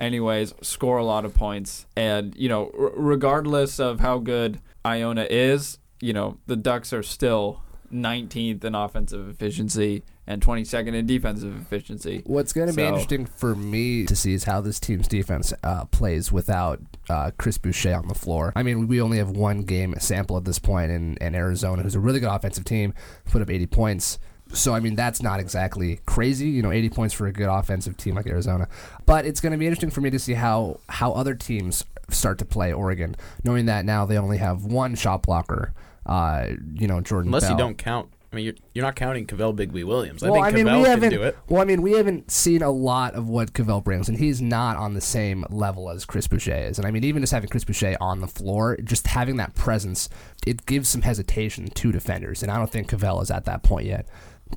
anyways, 0.00 0.54
score 0.62 0.96
a 0.98 1.04
lot 1.04 1.24
of 1.24 1.34
points. 1.34 1.86
And, 1.94 2.34
you 2.36 2.48
know, 2.48 2.72
r- 2.76 2.90
regardless 2.96 3.78
of 3.78 4.00
how 4.00 4.18
good 4.18 4.58
Iona 4.84 5.26
is, 5.28 5.78
you 6.00 6.12
know, 6.12 6.38
the 6.46 6.56
Ducks 6.56 6.92
are 6.92 7.02
still 7.02 7.62
19th 7.92 8.64
in 8.64 8.74
offensive 8.74 9.28
efficiency 9.28 10.02
and 10.30 10.40
22nd 10.40 10.94
in 10.94 11.06
defensive 11.06 11.60
efficiency. 11.60 12.22
What's 12.24 12.52
going 12.52 12.68
to 12.68 12.72
be 12.72 12.84
interesting 12.84 13.26
for 13.26 13.56
me 13.56 14.06
to 14.06 14.14
see 14.14 14.32
is 14.32 14.44
how 14.44 14.60
this 14.60 14.78
team's 14.78 15.08
defense 15.08 15.52
uh, 15.64 15.86
plays 15.86 16.30
without 16.30 16.80
uh, 17.08 17.32
Chris 17.36 17.58
Boucher 17.58 17.94
on 17.94 18.06
the 18.06 18.14
floor. 18.14 18.52
I 18.54 18.62
mean, 18.62 18.86
we 18.86 19.00
only 19.00 19.18
have 19.18 19.30
one 19.30 19.62
game 19.62 19.92
sample 19.98 20.36
at 20.36 20.44
this 20.44 20.60
point 20.60 20.92
in, 20.92 21.16
in 21.16 21.34
Arizona, 21.34 21.82
who's 21.82 21.96
a 21.96 22.00
really 22.00 22.20
good 22.20 22.32
offensive 22.32 22.64
team, 22.64 22.94
put 23.28 23.42
up 23.42 23.50
80 23.50 23.66
points. 23.66 24.20
So, 24.52 24.72
I 24.72 24.78
mean, 24.78 24.94
that's 24.94 25.20
not 25.20 25.40
exactly 25.40 25.98
crazy, 26.06 26.48
you 26.48 26.62
know, 26.62 26.70
80 26.70 26.90
points 26.90 27.14
for 27.14 27.26
a 27.26 27.32
good 27.32 27.48
offensive 27.48 27.96
team 27.96 28.14
like 28.14 28.28
Arizona. 28.28 28.68
But 29.06 29.26
it's 29.26 29.40
going 29.40 29.52
to 29.52 29.58
be 29.58 29.66
interesting 29.66 29.90
for 29.90 30.00
me 30.00 30.10
to 30.10 30.18
see 30.20 30.34
how, 30.34 30.78
how 30.88 31.10
other 31.10 31.34
teams 31.34 31.84
start 32.08 32.38
to 32.38 32.44
play 32.44 32.72
Oregon, 32.72 33.16
knowing 33.42 33.66
that 33.66 33.84
now 33.84 34.06
they 34.06 34.16
only 34.16 34.38
have 34.38 34.64
one 34.64 34.94
shot 34.94 35.22
blocker, 35.24 35.72
uh, 36.06 36.46
you 36.74 36.86
know, 36.86 37.00
Jordan 37.00 37.34
Unless 37.34 37.50
you 37.50 37.56
don't 37.56 37.76
count. 37.76 38.10
I 38.32 38.36
mean, 38.36 38.44
you're, 38.44 38.54
you're 38.74 38.84
not 38.84 38.94
counting 38.94 39.26
Kavell 39.26 39.56
Bigby 39.56 39.82
Williams. 39.84 40.22
I 40.22 40.30
Well, 40.30 40.42
think 40.42 40.46
I 40.46 40.56
mean, 40.56 40.66
Kavell 40.66 40.78
we 40.78 40.82
can 40.84 40.90
haven't. 40.90 41.10
do 41.10 41.22
it. 41.24 41.36
Well, 41.48 41.60
I 41.60 41.64
mean, 41.64 41.82
we 41.82 41.92
haven't 41.92 42.30
seen 42.30 42.62
a 42.62 42.70
lot 42.70 43.14
of 43.14 43.28
what 43.28 43.52
Kavell 43.54 43.82
brings, 43.82 44.08
and 44.08 44.18
he's 44.18 44.40
not 44.40 44.76
on 44.76 44.94
the 44.94 45.00
same 45.00 45.44
level 45.50 45.90
as 45.90 46.04
Chris 46.04 46.28
Boucher 46.28 46.54
is. 46.54 46.78
And 46.78 46.86
I 46.86 46.92
mean, 46.92 47.02
even 47.02 47.22
just 47.22 47.32
having 47.32 47.48
Chris 47.50 47.64
Boucher 47.64 47.96
on 48.00 48.20
the 48.20 48.28
floor, 48.28 48.76
just 48.84 49.08
having 49.08 49.36
that 49.38 49.56
presence, 49.56 50.08
it 50.46 50.64
gives 50.64 50.88
some 50.88 51.02
hesitation 51.02 51.68
to 51.70 51.90
defenders, 51.90 52.42
and 52.44 52.52
I 52.52 52.56
don't 52.58 52.70
think 52.70 52.88
Kavell 52.90 53.20
is 53.20 53.32
at 53.32 53.46
that 53.46 53.64
point 53.64 53.86
yet. 53.86 54.06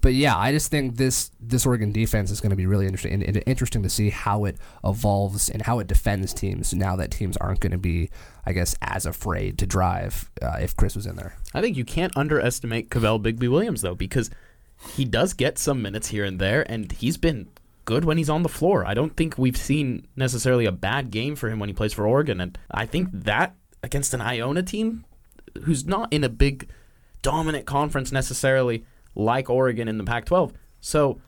But 0.01 0.13
yeah, 0.13 0.35
I 0.35 0.51
just 0.51 0.71
think 0.71 0.97
this 0.97 1.31
this 1.39 1.65
Oregon 1.65 1.91
defense 1.91 2.31
is 2.31 2.41
going 2.41 2.49
to 2.49 2.55
be 2.55 2.65
really 2.65 2.85
interesting 2.85 3.13
and, 3.13 3.23
and 3.23 3.43
interesting 3.45 3.83
to 3.83 3.89
see 3.89 4.09
how 4.09 4.45
it 4.45 4.57
evolves 4.83 5.49
and 5.49 5.61
how 5.61 5.79
it 5.79 5.87
defends 5.87 6.33
teams 6.33 6.73
now 6.73 6.95
that 6.95 7.11
teams 7.11 7.37
aren't 7.37 7.59
going 7.59 7.71
to 7.71 7.77
be, 7.77 8.09
I 8.45 8.53
guess, 8.53 8.75
as 8.81 9.05
afraid 9.05 9.57
to 9.59 9.67
drive 9.67 10.29
uh, 10.41 10.57
if 10.59 10.75
Chris 10.75 10.95
was 10.95 11.05
in 11.05 11.15
there. 11.15 11.35
I 11.53 11.61
think 11.61 11.77
you 11.77 11.85
can't 11.85 12.15
underestimate 12.17 12.89
Kavell 12.89 13.21
Bigby 13.21 13.49
Williams 13.49 13.81
though, 13.81 13.95
because 13.95 14.29
he 14.95 15.05
does 15.05 15.33
get 15.33 15.57
some 15.57 15.81
minutes 15.81 16.07
here 16.07 16.25
and 16.25 16.39
there, 16.39 16.69
and 16.69 16.91
he's 16.91 17.17
been 17.17 17.47
good 17.85 18.03
when 18.03 18.17
he's 18.17 18.29
on 18.29 18.43
the 18.43 18.49
floor. 18.49 18.85
I 18.85 18.93
don't 18.93 19.15
think 19.15 19.37
we've 19.37 19.57
seen 19.57 20.07
necessarily 20.15 20.65
a 20.65 20.71
bad 20.71 21.11
game 21.11 21.35
for 21.35 21.49
him 21.49 21.59
when 21.59 21.69
he 21.69 21.73
plays 21.73 21.93
for 21.93 22.07
Oregon, 22.07 22.41
and 22.41 22.57
I 22.71 22.85
think 22.85 23.09
that 23.11 23.55
against 23.83 24.13
an 24.13 24.21
Iona 24.21 24.63
team 24.63 25.05
who's 25.63 25.85
not 25.85 26.11
in 26.11 26.23
a 26.23 26.29
big 26.29 26.69
dominant 27.21 27.65
conference 27.65 28.11
necessarily 28.11 28.85
like 29.15 29.49
Oregon 29.49 29.87
in 29.87 29.97
the 29.97 30.03
Pac-12. 30.03 30.53
So 30.79 31.21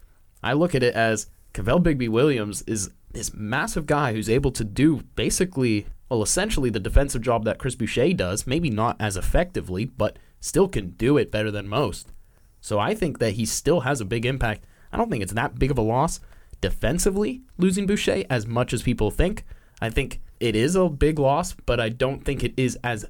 I 0.44 0.54
look 0.54 0.76
at 0.76 0.84
it 0.84 0.96
as 0.96 1.28
Kavell 1.54 1.82
Bigby 1.82 2.10
Williams 2.10 2.62
is 2.64 2.92
this 3.12 3.34
massive 3.34 3.86
guy 3.86 4.14
who's 4.14 4.30
able 4.30 4.52
to 4.52 4.64
do 4.64 5.02
basically, 5.16 5.88
well, 6.10 6.22
essentially 6.22 6.70
the 6.70 6.80
defensive 6.80 7.22
job 7.22 7.46
that 7.46 7.58
Chris 7.58 7.76
Boucher 7.76 8.14
does, 8.14 8.46
maybe 8.46 8.70
not 8.70 8.98
as 9.00 9.16
effectively, 9.16 9.86
but 9.86 10.20
still 10.40 10.68
can 10.68 10.92
do 10.92 11.18
it 11.18 11.32
better 11.32 11.50
than 11.50 11.68
most. 11.68 12.12
So 12.60 12.80
I 12.80 12.94
think 12.94 13.20
that 13.20 13.34
he 13.34 13.46
still 13.46 13.82
has 13.82 14.02
a 14.02 14.06
big 14.06 14.26
impact. 14.26 14.66
I 14.92 14.98
don't 14.98 15.10
think 15.10 15.24
it's 15.24 15.34
that 15.34 15.58
big 15.58 15.72
of 15.72 15.78
a 15.78 15.82
loss 15.82 16.20
defensively 16.62 17.42
losing 17.58 17.86
Boucher 17.86 18.24
as 18.30 18.48
much 18.48 18.74
as 18.74 18.84
people 18.84 19.12
think. 19.12 19.46
I 19.82 19.90
think 19.90 20.22
it 20.40 20.56
is 20.56 20.76
a 20.76 20.90
big 20.90 21.20
loss, 21.20 21.54
but 21.54 21.80
I 21.80 21.90
don't 21.90 22.24
think 22.26 22.44
it 22.44 22.54
is 22.58 22.78
as 22.84 23.06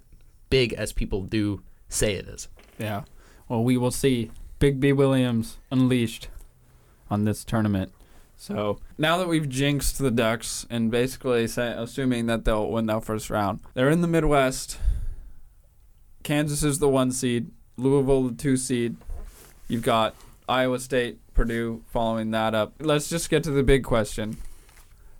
big 0.50 0.74
as 0.74 0.94
people 0.94 1.24
do 1.24 1.62
say 1.89 2.13
it 2.13 2.27
is. 2.27 2.48
Yeah. 2.77 3.03
Well, 3.48 3.63
we 3.63 3.77
will 3.77 3.91
see 3.91 4.32
Bigby 4.65 4.95
Williams 4.95 5.57
unleashed 5.69 6.27
on 7.12 7.25
this 7.25 7.43
tournament. 7.43 7.91
So 8.36 8.79
now 8.98 9.17
that 9.19 9.27
we've 9.27 9.48
jinxed 9.48 10.00
the 10.00 10.10
Ducks 10.10 10.65
and 10.72 10.89
basically 10.89 11.45
say, 11.48 11.72
assuming 11.77 12.25
that 12.25 12.45
they'll 12.45 12.72
win 12.72 12.88
that 12.88 13.05
first 13.05 13.29
round, 13.29 13.60
they're 13.75 13.91
in 13.91 14.01
the 14.01 14.07
Midwest. 14.07 14.79
Kansas 16.24 16.63
is 16.63 16.79
the 16.79 16.89
one 16.89 17.12
seed, 17.12 17.51
Louisville 17.77 18.24
the 18.24 18.34
two 18.34 18.57
seed. 18.57 18.98
You've 19.67 19.84
got 19.84 20.15
Iowa 20.50 20.79
State, 20.79 21.19
Purdue 21.36 21.84
following 21.86 22.31
that 22.31 22.55
up. 22.55 22.74
Let's 22.79 23.07
just 23.07 23.29
get 23.29 23.43
to 23.43 23.51
the 23.51 23.62
big 23.62 23.84
question: 23.84 24.38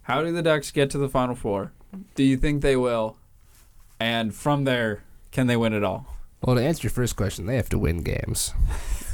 How 0.04 0.24
do 0.24 0.32
the 0.32 0.42
Ducks 0.42 0.72
get 0.72 0.90
to 0.90 0.98
the 0.98 1.10
Final 1.10 1.36
Four? 1.36 1.72
Do 2.16 2.24
you 2.24 2.36
think 2.36 2.64
they 2.64 2.76
will? 2.76 3.18
And 4.00 4.34
from 4.34 4.64
there, 4.64 5.04
can 5.32 5.46
they 5.46 5.56
win 5.56 5.74
it 5.74 5.84
all? 5.84 6.08
Well, 6.42 6.56
to 6.56 6.64
answer 6.64 6.84
your 6.84 6.92
first 6.92 7.16
question, 7.16 7.46
they 7.46 7.58
have 7.58 7.70
to 7.70 7.78
win 7.78 8.02
games. 8.02 8.54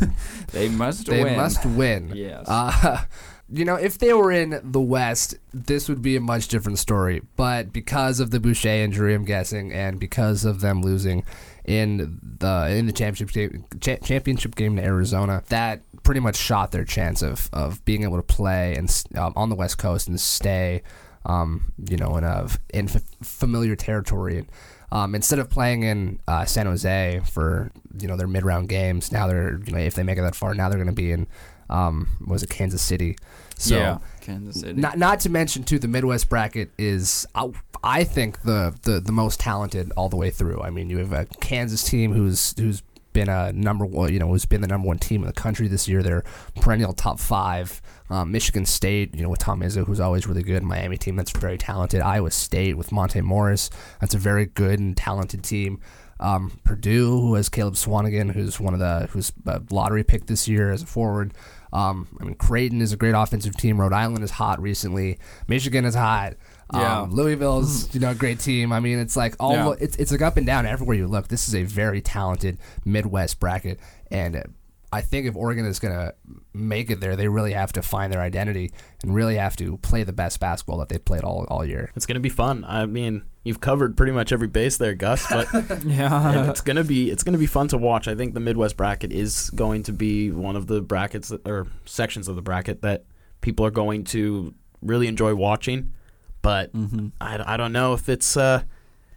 They 0.51 0.67
must 0.69 1.05
They 1.07 1.23
win. 1.23 1.37
must 1.37 1.65
win. 1.65 2.11
Yes. 2.13 2.45
Uh, 2.47 3.03
you 3.51 3.63
know, 3.65 3.75
if 3.75 3.97
they 3.97 4.13
were 4.13 4.31
in 4.31 4.59
the 4.63 4.81
West, 4.81 5.35
this 5.53 5.87
would 5.89 6.01
be 6.01 6.15
a 6.15 6.21
much 6.21 6.47
different 6.49 6.77
story. 6.79 7.21
But 7.35 7.71
because 7.71 8.19
of 8.19 8.31
the 8.31 8.39
Boucher 8.39 8.67
injury, 8.69 9.13
I'm 9.15 9.25
guessing, 9.25 9.71
and 9.71 9.99
because 9.99 10.43
of 10.45 10.61
them 10.61 10.81
losing 10.81 11.23
in 11.65 12.19
the 12.39 12.67
in 12.75 12.87
the 12.87 12.91
championship 12.91 13.31
game, 13.33 13.65
cha- 13.79 13.97
championship 13.97 14.55
game 14.55 14.75
to 14.75 14.83
Arizona, 14.83 15.43
that 15.49 15.81
pretty 16.03 16.19
much 16.19 16.35
shot 16.35 16.71
their 16.71 16.83
chance 16.85 17.21
of 17.21 17.49
of 17.53 17.83
being 17.85 18.03
able 18.03 18.17
to 18.17 18.23
play 18.23 18.75
and 18.75 19.03
um, 19.15 19.31
on 19.35 19.49
the 19.49 19.55
West 19.55 19.77
Coast 19.77 20.07
and 20.07 20.19
stay, 20.19 20.81
um, 21.25 21.71
you 21.89 21.97
know, 21.97 22.17
in 22.17 22.23
a 22.23 22.47
in 22.73 22.89
f- 22.89 23.01
familiar 23.21 23.75
territory. 23.75 24.45
Um, 24.93 25.15
instead 25.15 25.39
of 25.39 25.49
playing 25.49 25.83
in 25.83 26.19
uh, 26.27 26.43
San 26.45 26.65
Jose 26.65 27.21
for 27.25 27.71
you 27.99 28.07
know 28.07 28.17
their 28.17 28.27
mid 28.27 28.43
round 28.43 28.69
games, 28.69 29.11
now 29.11 29.27
they're 29.27 29.59
you 29.65 29.71
know 29.71 29.79
if 29.79 29.95
they 29.95 30.03
make 30.03 30.17
it 30.17 30.21
that 30.21 30.35
far, 30.35 30.53
now 30.53 30.69
they're 30.69 30.77
going 30.77 30.87
to 30.87 30.93
be 30.93 31.11
in 31.11 31.27
um, 31.71 32.07
was 32.27 32.43
it 32.43 32.49
Kansas 32.49 32.81
City? 32.81 33.15
So 33.57 33.77
yeah, 33.77 33.97
Kansas 34.19 34.61
City. 34.61 34.79
not 34.79 34.97
not 34.97 35.21
to 35.21 35.29
mention 35.29 35.63
too 35.63 35.79
the 35.79 35.87
Midwest 35.87 36.29
bracket 36.29 36.71
is 36.77 37.25
I, 37.33 37.51
I 37.83 38.03
think 38.03 38.41
the, 38.41 38.75
the 38.83 38.99
the 38.99 39.11
most 39.11 39.39
talented 39.39 39.91
all 39.95 40.09
the 40.09 40.17
way 40.17 40.29
through. 40.29 40.61
I 40.61 40.69
mean 40.69 40.89
you 40.89 40.97
have 40.97 41.13
a 41.13 41.25
Kansas 41.39 41.83
team 41.83 42.13
who's 42.13 42.53
who's 42.59 42.83
been 43.13 43.29
a 43.29 43.51
number 43.51 43.85
one 43.85 44.11
you 44.11 44.19
know 44.19 44.27
who's 44.27 44.45
been 44.45 44.61
the 44.61 44.67
number 44.67 44.87
one 44.87 44.97
team 44.97 45.21
in 45.21 45.27
the 45.27 45.33
country 45.33 45.67
this 45.67 45.87
year. 45.87 46.03
They're 46.03 46.23
perennial 46.59 46.93
top 46.93 47.19
five. 47.19 47.81
Um, 48.11 48.31
Michigan 48.31 48.65
State, 48.65 49.15
you 49.15 49.23
know, 49.23 49.29
with 49.29 49.39
Tom 49.39 49.61
Izzo, 49.61 49.85
who's 49.85 50.01
always 50.01 50.27
really 50.27 50.43
good. 50.43 50.63
Miami 50.63 50.97
team 50.97 51.15
that's 51.15 51.31
very 51.31 51.57
talented. 51.57 52.01
Iowa 52.01 52.29
State 52.29 52.75
with 52.75 52.91
Monte 52.91 53.21
Morris, 53.21 53.69
that's 54.01 54.13
a 54.13 54.17
very 54.17 54.45
good 54.47 54.79
and 54.79 54.95
talented 54.97 55.43
team. 55.43 55.79
Um, 56.19 56.59
Purdue, 56.65 57.09
who 57.19 57.33
has 57.35 57.49
Caleb 57.49 57.75
Swanigan, 57.75 58.31
who's 58.33 58.59
one 58.59 58.73
of 58.73 58.79
the 58.79 59.07
who's 59.11 59.31
a 59.47 59.61
lottery 59.71 60.03
pick 60.03 60.27
this 60.27 60.47
year 60.47 60.71
as 60.71 60.83
a 60.83 60.85
forward. 60.85 61.33
Um, 61.73 62.07
I 62.19 62.25
mean, 62.25 62.35
Creighton 62.35 62.81
is 62.81 62.91
a 62.91 62.97
great 62.97 63.15
offensive 63.15 63.55
team. 63.55 63.79
Rhode 63.79 63.93
Island 63.93 64.23
is 64.23 64.31
hot 64.31 64.61
recently. 64.61 65.17
Michigan 65.47 65.85
is 65.85 65.95
hot. 65.95 66.33
Yeah. 66.73 67.01
Um, 67.01 67.11
Louisville's 67.11 67.93
you 67.95 68.01
know 68.01 68.11
a 68.11 68.15
great 68.15 68.39
team. 68.39 68.71
I 68.71 68.79
mean, 68.81 68.99
it's 68.99 69.15
like 69.17 69.35
all 69.39 69.53
Yeah. 69.53 69.73
it's 69.79 69.95
it's 69.95 70.11
like 70.11 70.21
up 70.21 70.37
and 70.37 70.45
down 70.45 70.65
everywhere 70.65 70.95
you 70.97 71.07
look. 71.07 71.27
This 71.29 71.47
is 71.47 71.55
a 71.55 71.63
very 71.63 72.01
talented 72.01 72.57
Midwest 72.85 73.39
bracket, 73.39 73.79
and 74.11 74.35
uh, 74.35 74.43
I 74.93 75.01
think 75.01 75.25
if 75.25 75.35
Oregon 75.35 75.65
is 75.65 75.79
gonna 75.79 76.13
make 76.53 76.89
it 76.89 76.99
there, 76.99 77.15
they 77.15 77.27
really 77.29 77.53
have 77.53 77.71
to 77.73 77.81
find 77.81 78.11
their 78.11 78.21
identity 78.21 78.71
and 79.03 79.15
really 79.15 79.37
have 79.37 79.55
to 79.57 79.77
play 79.77 80.03
the 80.03 80.11
best 80.13 80.39
basketball 80.39 80.77
that 80.79 80.89
they've 80.89 81.03
played 81.03 81.23
all 81.23 81.45
all 81.49 81.63
year. 81.65 81.91
It's 81.95 82.05
gonna 82.05 82.19
be 82.19 82.29
fun. 82.29 82.65
I 82.67 82.85
mean, 82.85 83.23
you've 83.45 83.61
covered 83.61 83.95
pretty 83.95 84.11
much 84.11 84.31
every 84.33 84.47
base 84.49 84.75
there, 84.77 84.93
Gus. 84.93 85.25
But 85.29 85.47
yeah. 85.85 86.49
it's 86.49 86.59
gonna 86.61 86.83
be 86.83 87.09
it's 87.09 87.23
gonna 87.23 87.37
be 87.37 87.45
fun 87.45 87.69
to 87.69 87.77
watch. 87.77 88.07
I 88.09 88.15
think 88.15 88.33
the 88.33 88.41
Midwest 88.41 88.75
bracket 88.75 89.13
is 89.13 89.49
going 89.51 89.83
to 89.83 89.93
be 89.93 90.29
one 90.31 90.55
of 90.57 90.67
the 90.67 90.81
brackets 90.81 91.29
that, 91.29 91.47
or 91.47 91.67
sections 91.85 92.27
of 92.27 92.35
the 92.35 92.41
bracket 92.41 92.81
that 92.81 93.05
people 93.39 93.65
are 93.65 93.71
going 93.71 94.03
to 94.05 94.53
really 94.81 95.07
enjoy 95.07 95.35
watching. 95.35 95.93
But 96.41 96.71
hmm 96.71 97.07
I, 97.21 97.53
I 97.53 97.55
don't 97.57 97.71
know 97.71 97.93
if 97.93 98.09
it's 98.09 98.35
uh, 98.35 98.63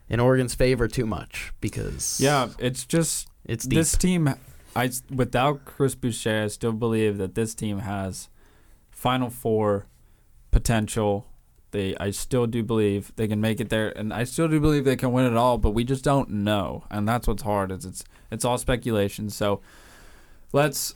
in 0.08 0.20
Oregon's 0.20 0.54
favor 0.54 0.86
too 0.86 1.06
much 1.06 1.52
because 1.60 2.20
Yeah, 2.20 2.50
it's 2.60 2.84
just 2.86 3.26
it's 3.44 3.64
deep. 3.64 3.76
this 3.78 3.96
team. 3.96 4.32
I 4.76 4.90
without 5.14 5.64
Chris 5.64 5.94
Boucher, 5.94 6.44
I 6.44 6.46
still 6.48 6.72
believe 6.72 7.18
that 7.18 7.34
this 7.34 7.54
team 7.54 7.80
has 7.80 8.28
Final 8.90 9.30
Four 9.30 9.86
potential. 10.50 11.26
They, 11.70 11.96
I 11.98 12.10
still 12.10 12.46
do 12.46 12.62
believe 12.62 13.12
they 13.16 13.26
can 13.26 13.40
make 13.40 13.60
it 13.60 13.68
there, 13.68 13.96
and 13.98 14.12
I 14.12 14.22
still 14.24 14.46
do 14.46 14.60
believe 14.60 14.84
they 14.84 14.96
can 14.96 15.12
win 15.12 15.26
it 15.26 15.36
all. 15.36 15.58
But 15.58 15.70
we 15.70 15.84
just 15.84 16.04
don't 16.04 16.30
know, 16.30 16.84
and 16.90 17.08
that's 17.08 17.26
what's 17.26 17.42
hard. 17.42 17.70
Is 17.72 17.84
it's 17.84 18.04
it's 18.30 18.44
all 18.44 18.58
speculation. 18.58 19.30
So 19.30 19.60
let's 20.52 20.94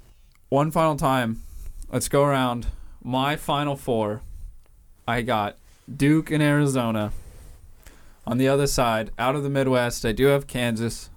one 0.49 0.71
final 0.71 0.97
time. 0.97 1.43
Let's 1.91 2.09
go 2.09 2.25
around. 2.25 2.67
My 3.03 3.37
Final 3.37 3.77
Four. 3.77 4.23
I 5.07 5.23
got 5.23 5.57
Duke 5.95 6.31
and 6.31 6.43
Arizona. 6.43 7.13
On 8.27 8.37
the 8.37 8.49
other 8.49 8.67
side, 8.67 9.11
out 9.19 9.35
of 9.35 9.43
the 9.43 9.49
Midwest, 9.49 10.05
I 10.05 10.13
do 10.13 10.27
have 10.27 10.47
Kansas, 10.47 11.09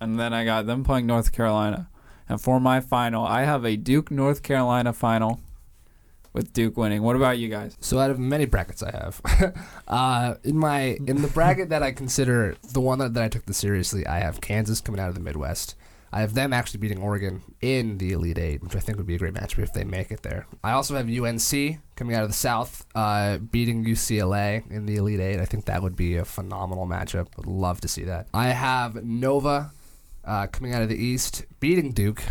and 0.00 0.20
then 0.20 0.32
I 0.32 0.44
got 0.44 0.66
them 0.66 0.84
playing 0.84 1.06
North 1.06 1.32
Carolina. 1.32 1.88
And 2.32 2.40
for 2.40 2.58
my 2.58 2.80
final, 2.80 3.26
I 3.26 3.42
have 3.42 3.66
a 3.66 3.76
Duke 3.76 4.10
North 4.10 4.42
Carolina 4.42 4.94
final 4.94 5.40
with 6.32 6.54
Duke 6.54 6.78
winning. 6.78 7.02
What 7.02 7.14
about 7.14 7.36
you 7.36 7.50
guys? 7.50 7.76
So 7.80 7.98
out 7.98 8.10
of 8.10 8.18
many 8.18 8.46
brackets 8.46 8.82
I 8.82 8.90
have, 8.90 9.54
uh, 9.88 10.36
in 10.42 10.56
my 10.56 10.96
in 11.06 11.20
the 11.20 11.28
bracket 11.28 11.68
that 11.68 11.82
I 11.82 11.92
consider 11.92 12.56
the 12.72 12.80
one 12.80 13.00
that, 13.00 13.12
that 13.12 13.22
I 13.22 13.28
took 13.28 13.44
the 13.44 13.52
seriously, 13.52 14.06
I 14.06 14.20
have 14.20 14.40
Kansas 14.40 14.80
coming 14.80 14.98
out 14.98 15.10
of 15.10 15.14
the 15.14 15.20
Midwest. 15.20 15.74
I 16.10 16.22
have 16.22 16.32
them 16.32 16.54
actually 16.54 16.80
beating 16.80 17.02
Oregon 17.02 17.42
in 17.60 17.98
the 17.98 18.12
Elite 18.12 18.38
Eight, 18.38 18.62
which 18.62 18.76
I 18.76 18.80
think 18.80 18.96
would 18.96 19.06
be 19.06 19.16
a 19.16 19.18
great 19.18 19.34
matchup 19.34 19.62
if 19.62 19.74
they 19.74 19.84
make 19.84 20.10
it 20.10 20.22
there. 20.22 20.46
I 20.64 20.72
also 20.72 20.94
have 20.94 21.08
UNC 21.08 21.80
coming 21.96 22.16
out 22.16 22.22
of 22.22 22.30
the 22.30 22.34
South, 22.34 22.86
uh, 22.94 23.38
beating 23.38 23.84
UCLA 23.84 24.70
in 24.70 24.86
the 24.86 24.96
Elite 24.96 25.20
Eight. 25.20 25.38
I 25.38 25.44
think 25.44 25.66
that 25.66 25.82
would 25.82 25.96
be 25.96 26.16
a 26.16 26.24
phenomenal 26.24 26.86
matchup. 26.86 27.28
Would 27.36 27.46
love 27.46 27.82
to 27.82 27.88
see 27.88 28.04
that. 28.04 28.28
I 28.32 28.48
have 28.48 29.04
Nova 29.04 29.72
uh, 30.24 30.46
coming 30.48 30.72
out 30.74 30.82
of 30.82 30.88
the 30.88 30.96
East, 30.96 31.44
beating 31.60 31.92
Duke. 31.92 32.22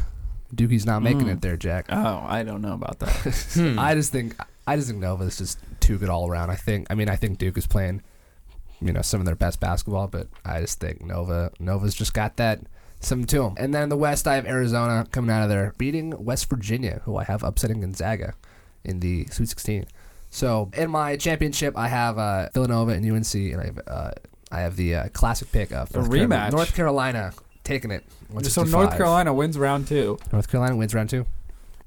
Dukey's 0.55 0.85
not 0.85 1.01
making 1.01 1.27
Mm. 1.27 1.33
it 1.33 1.41
there, 1.41 1.55
Jack. 1.57 1.85
Oh, 1.89 2.23
I 2.27 2.43
don't 2.43 2.61
know 2.61 2.73
about 2.73 2.99
that. 2.99 3.09
Hmm. 3.53 3.79
I 3.79 3.95
just 3.95 4.11
think 4.11 4.35
I 4.67 4.75
just 4.75 4.87
think 4.89 4.99
Nova 4.99 5.23
is 5.23 5.37
just 5.37 5.57
too 5.79 5.97
good 5.97 6.09
all 6.09 6.27
around. 6.29 6.49
I 6.49 6.55
think 6.55 6.87
I 6.89 6.95
mean 6.95 7.09
I 7.09 7.15
think 7.15 7.37
Duke 7.37 7.57
is 7.57 7.67
playing, 7.67 8.01
you 8.81 8.91
know, 8.91 9.01
some 9.01 9.19
of 9.21 9.25
their 9.25 9.35
best 9.35 9.59
basketball, 9.59 10.07
but 10.07 10.27
I 10.45 10.59
just 10.61 10.79
think 10.79 11.01
Nova 11.01 11.51
Nova's 11.59 11.95
just 11.95 12.13
got 12.13 12.35
that 12.37 12.59
something 12.99 13.27
to 13.27 13.39
them. 13.43 13.53
And 13.57 13.73
then 13.73 13.83
in 13.83 13.89
the 13.89 13.97
West, 13.97 14.27
I 14.27 14.35
have 14.35 14.45
Arizona 14.45 15.07
coming 15.11 15.31
out 15.31 15.43
of 15.43 15.49
there, 15.49 15.73
beating 15.77 16.13
West 16.23 16.49
Virginia, 16.49 17.01
who 17.05 17.15
I 17.17 17.23
have 17.23 17.43
upsetting 17.43 17.79
Gonzaga 17.81 18.33
in 18.83 18.99
the 18.99 19.25
Sweet 19.31 19.47
16. 19.49 19.85
So 20.29 20.69
in 20.77 20.91
my 20.91 21.15
championship, 21.17 21.77
I 21.77 21.87
have 21.87 22.17
uh, 22.17 22.49
Villanova 22.53 22.91
and 22.91 23.05
UNC, 23.09 23.33
and 23.35 23.61
I 23.61 23.65
have 23.65 23.79
uh, 23.87 24.11
I 24.51 24.59
have 24.61 24.75
the 24.75 24.95
uh, 24.95 25.07
classic 25.09 25.51
pick 25.51 25.71
of 25.71 25.89
A 25.95 25.97
North 25.99 26.09
Carolina- 26.11 26.35
rematch. 26.35 26.51
North 26.51 26.75
Carolina 26.75 27.33
taking 27.71 27.91
it. 27.91 28.03
so 28.43 28.63
North 28.63 28.95
Carolina 28.97 29.33
wins 29.33 29.57
round 29.57 29.87
two. 29.87 30.17
North 30.31 30.49
Carolina 30.49 30.75
wins 30.75 30.93
round 30.93 31.09
two. 31.09 31.25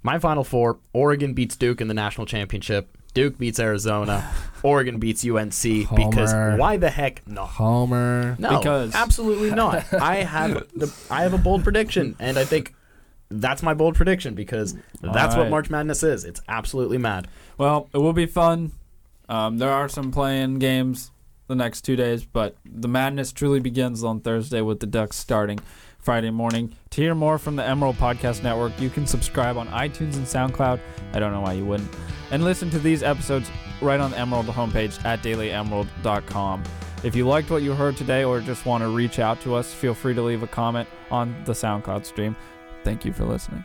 My 0.03 0.19
final 0.19 0.45
four: 0.45 0.79
Oregon 0.93 1.35
beats 1.35 1.57
Duke 1.57 1.81
in 1.81 1.89
the 1.89 1.95
national 1.95 2.27
championship. 2.27 2.89
Duke 3.15 3.39
beats 3.39 3.61
Arizona. 3.61 4.29
Oregon 4.63 4.99
beats 4.99 5.25
UNC 5.25 5.63
because 5.95 6.59
why 6.59 6.77
the 6.79 6.91
heck 6.91 7.27
not? 7.29 7.47
Homer. 7.49 8.35
No, 8.39 8.59
Because- 8.59 8.95
absolutely 8.95 9.51
not. 9.51 9.93
I 9.95 10.17
have 10.17 10.67
the 10.75 10.93
I 11.11 11.23
have 11.23 11.33
a 11.35 11.39
bold 11.39 11.63
prediction, 11.65 12.17
and 12.19 12.37
I 12.39 12.45
think 12.45 12.75
that's 13.31 13.63
my 13.63 13.73
bold 13.75 13.95
prediction 13.95 14.35
because 14.35 14.75
that's 15.01 15.37
what 15.37 15.49
March 15.49 15.71
Madness 15.71 16.03
is. 16.03 16.25
It's 16.25 16.41
absolutely 16.49 16.99
mad. 16.99 17.29
Well, 17.57 17.89
it 17.95 17.99
will 17.99 18.13
be 18.13 18.27
fun. 18.27 18.73
Um, 19.29 19.57
there 19.59 19.71
are 19.73 19.89
some 19.89 20.11
playing 20.13 20.59
games 20.59 21.11
the 21.47 21.55
next 21.55 21.83
two 21.83 21.97
days, 21.97 22.25
but 22.25 22.57
the 22.65 22.89
madness 22.89 23.33
truly 23.33 23.61
begins 23.61 24.03
on 24.03 24.21
Thursday 24.21 24.61
with 24.61 24.81
the 24.81 24.87
Ducks 24.87 25.17
starting 25.17 25.61
Friday 25.99 26.31
morning. 26.31 26.75
To 26.91 27.01
hear 27.01 27.15
more 27.15 27.39
from 27.39 27.57
the 27.57 27.65
Emerald 27.65 27.97
Podcast 27.97 28.43
Network, 28.43 28.79
you 28.81 28.91
can 28.91 29.07
subscribe 29.07 29.57
on 29.57 29.69
iTunes 29.69 30.17
and 30.17 30.27
SoundCloud. 30.27 30.81
I 31.13 31.19
don't 31.19 31.33
know 31.33 31.41
why 31.41 31.55
you 31.55 31.65
wouldn't. 31.65 31.91
And 32.31 32.45
listen 32.45 32.71
to 32.71 32.79
these 32.79 33.03
episodes 33.03 33.51
right 33.81 34.01
on 34.01 34.11
the 34.11 34.19
Emerald 34.19 34.47
homepage 34.47 35.03
at 35.05 35.23
dailyemerald.com. 35.23 36.63
If 37.03 37.15
you 37.15 37.27
liked 37.27 37.51
what 37.51 37.63
you 37.63 37.73
heard 37.75 37.97
today 37.97 38.25
or 38.25 38.41
just 38.41 38.65
want 38.65 38.83
to 38.83 38.89
reach 38.89 39.19
out 39.19 39.41
to 39.43 39.55
us, 39.55 39.73
feel 39.73 39.95
free 39.95 40.15
to 40.15 40.23
leave 40.23 40.43
a 40.43 40.47
comment 40.47 40.89
on 41.11 41.35
the 41.45 41.53
SoundCloud 41.53 42.07
stream. 42.07 42.35
Thank 42.83 43.05
you 43.05 43.13
for 43.13 43.25
listening. 43.25 43.65